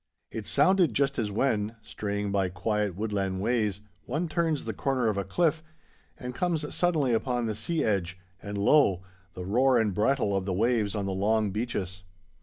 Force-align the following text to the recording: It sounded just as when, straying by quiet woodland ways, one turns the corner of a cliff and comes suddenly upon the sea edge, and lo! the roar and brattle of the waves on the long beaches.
It 0.31 0.47
sounded 0.47 0.95
just 0.95 1.19
as 1.19 1.29
when, 1.29 1.75
straying 1.83 2.31
by 2.31 2.49
quiet 2.49 2.95
woodland 2.95 3.39
ways, 3.39 3.81
one 4.07 4.27
turns 4.27 4.65
the 4.65 4.73
corner 4.73 5.05
of 5.09 5.15
a 5.15 5.23
cliff 5.23 5.61
and 6.17 6.33
comes 6.33 6.73
suddenly 6.73 7.13
upon 7.13 7.45
the 7.45 7.53
sea 7.53 7.83
edge, 7.83 8.17
and 8.41 8.57
lo! 8.57 9.03
the 9.35 9.45
roar 9.45 9.77
and 9.77 9.93
brattle 9.93 10.35
of 10.35 10.45
the 10.45 10.53
waves 10.53 10.95
on 10.95 11.05
the 11.05 11.11
long 11.13 11.51
beaches. 11.51 12.01